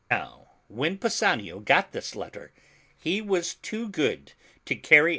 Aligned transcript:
Now 0.09 0.53
when 0.67 0.97
Pisanio 0.97 1.59
got 1.59 1.91
this 1.91 2.15
letter 2.15 2.51
he 2.97 3.21
was 3.21 3.53
too 3.53 3.87
good 3.87 4.33
to 4.65 4.73
carry 4.75 5.01
out 5.01 5.05
IMOGEN. 5.05 5.09